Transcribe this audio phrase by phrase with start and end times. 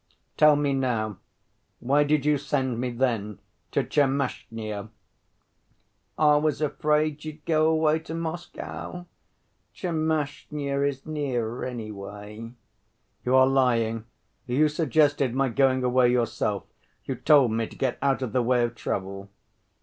[0.35, 1.19] "Tell me now,
[1.79, 3.37] why did you send me then
[3.69, 4.89] to Tchermashnya?"
[6.17, 9.05] "I was afraid you'd go away to Moscow;
[9.75, 12.51] Tchermashnya is nearer, anyway."
[13.23, 14.05] "You are lying;
[14.47, 16.63] you suggested my going away yourself;
[17.05, 19.29] you told me to get out of the way of trouble."